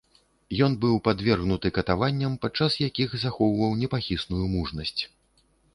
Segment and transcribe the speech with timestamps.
[0.67, 5.01] Ён быў падвергнуты катаванням, падчас якіх захоўваў непахісную мужнасць.